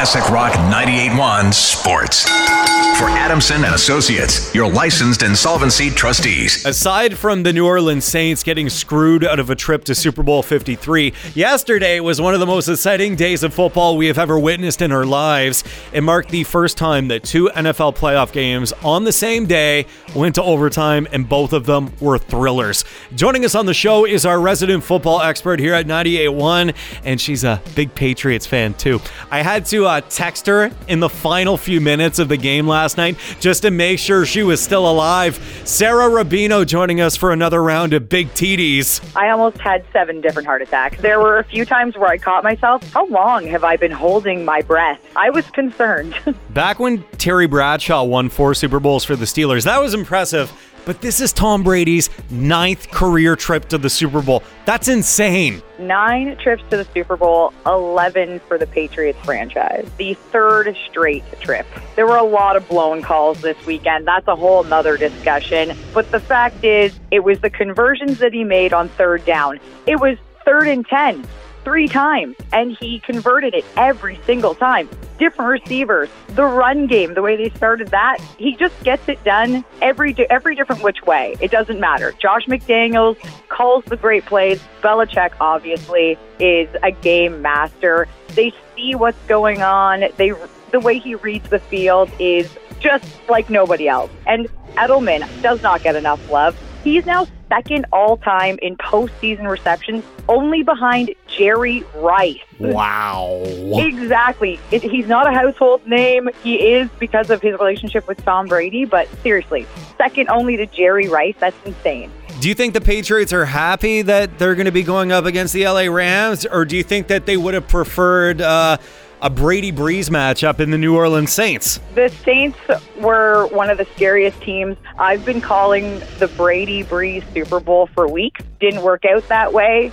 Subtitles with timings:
[0.00, 2.59] Classic Rock 98.1 Sports.
[3.00, 6.66] For Adamson and Associates, your licensed insolvency trustees.
[6.66, 10.42] Aside from the New Orleans Saints getting screwed out of a trip to Super Bowl
[10.42, 14.82] 53, yesterday was one of the most exciting days of football we have ever witnessed
[14.82, 15.64] in our lives.
[15.94, 20.34] It marked the first time that two NFL playoff games on the same day went
[20.34, 22.84] to overtime, and both of them were thrillers.
[23.14, 26.74] Joining us on the show is our resident football expert here at 98.1,
[27.04, 29.00] and she's a big Patriots fan too.
[29.30, 32.89] I had to uh, text her in the final few minutes of the game last
[32.96, 35.38] night just to make sure she was still alive.
[35.64, 39.00] Sara Rubino joining us for another round of Big TDs.
[39.16, 41.00] I almost had seven different heart attacks.
[41.00, 42.82] There were a few times where I caught myself.
[42.92, 45.00] How long have I been holding my breath?
[45.16, 46.14] I was concerned.
[46.50, 50.52] Back when Terry Bradshaw won four Super Bowls for the Steelers, that was impressive.
[50.90, 54.42] But this is Tom Brady's ninth career trip to the Super Bowl.
[54.64, 55.62] That's insane.
[55.78, 59.88] Nine trips to the Super Bowl, 11 for the Patriots franchise.
[59.98, 61.64] The third straight trip.
[61.94, 64.04] There were a lot of blown calls this weekend.
[64.04, 65.78] That's a whole nother discussion.
[65.94, 69.60] But the fact is, it was the conversions that he made on third down.
[69.86, 71.24] It was third and 10
[71.64, 74.88] three times, and he converted it every single time.
[75.18, 79.64] Different receivers, the run game, the way they started that, he just gets it done
[79.82, 81.36] every every different which way.
[81.40, 82.12] It doesn't matter.
[82.20, 83.16] Josh McDaniels
[83.48, 84.60] calls the great plays.
[84.82, 88.08] Belichick obviously is a game master.
[88.28, 90.04] They see what's going on.
[90.16, 90.32] They
[90.70, 94.10] the way he reads the field is just like nobody else.
[94.26, 96.56] And Edelman does not get enough love.
[96.84, 102.38] He's now second all time in postseason receptions, only behind Jerry Rice.
[102.58, 103.42] Wow.
[103.44, 104.58] Exactly.
[104.70, 106.30] It, he's not a household name.
[106.42, 109.66] He is because of his relationship with Tom Brady, but seriously,
[109.98, 111.34] second only to Jerry Rice.
[111.38, 112.10] That's insane.
[112.40, 115.52] Do you think the Patriots are happy that they're going to be going up against
[115.52, 118.40] the LA Rams, or do you think that they would have preferred?
[118.40, 118.78] Uh,
[119.22, 121.80] a Brady Brees matchup in the New Orleans Saints.
[121.94, 122.58] The Saints
[122.98, 124.76] were one of the scariest teams.
[124.98, 128.42] I've been calling the Brady Brees Super Bowl for weeks.
[128.60, 129.90] Didn't work out that way.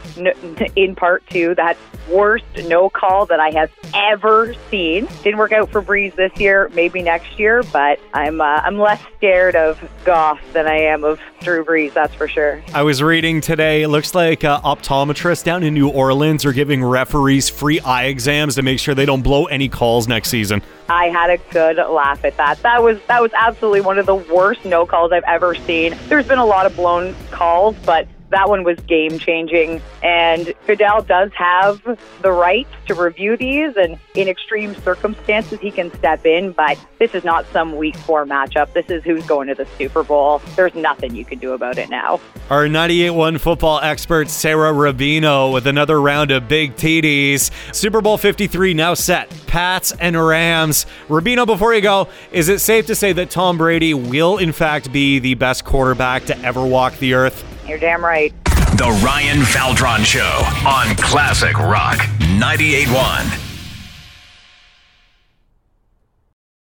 [0.76, 1.78] In part two, that
[2.10, 5.08] worst no call that I have ever seen.
[5.24, 6.70] Didn't work out for Brees this year.
[6.74, 11.20] Maybe next year, but I'm uh, I'm less scared of Goff than I am of
[11.42, 11.94] Drew Brees.
[11.94, 12.62] That's for sure.
[12.74, 13.84] I was reading today.
[13.84, 18.56] It looks like uh, optometrists down in New Orleans are giving referees free eye exams
[18.56, 20.62] to make sure they don't don't blow any calls next season.
[20.90, 22.62] I had a good laugh at that.
[22.62, 25.98] That was that was absolutely one of the worst no calls I've ever seen.
[26.08, 29.82] There's been a lot of blown calls, but that one was game changing.
[30.04, 31.82] And Fidel does have
[32.22, 36.52] the right to review these, and in extreme circumstances, he can step in.
[36.52, 38.74] But this is not some week four matchup.
[38.74, 40.42] This is who's going to the Super Bowl.
[40.56, 42.20] There's nothing you can do about it now.
[42.50, 47.52] Our 98.1 football expert, Sara Rubino, with another round of big TDs.
[47.74, 49.34] Super Bowl 53 now set.
[49.48, 50.86] Pats and Rams.
[51.08, 54.92] Rubino, before you go, is it safe to say that Tom Brady will, in fact,
[54.92, 57.57] be the best quarterback to ever walk the earth?
[57.68, 58.34] You're damn right.
[58.78, 63.47] The Ryan Valdron Show on Classic Rock 98.1.